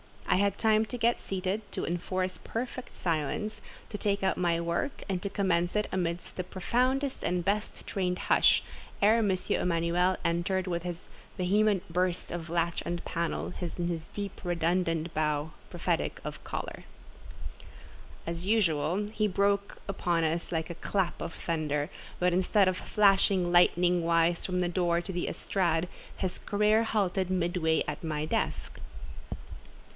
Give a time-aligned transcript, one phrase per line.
[0.27, 5.03] I had time to get seated, to enforce perfect silence, to take out my work,
[5.07, 8.63] and to commence it amidst the profoundest and best trained hush,
[8.99, 9.29] ere M.
[9.29, 15.51] Emanuel entered with his vehement burst of latch and panel, and his deep, redundant bow,
[15.69, 16.85] prophetic of choler.
[18.25, 23.51] As usual he broke upon us like a clap of thunder; but instead of flashing
[23.51, 25.87] lightning wise from the door to the estrade,
[26.17, 28.79] his career halted midway at my desk.